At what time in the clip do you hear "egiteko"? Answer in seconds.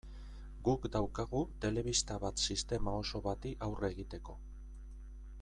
3.97-4.37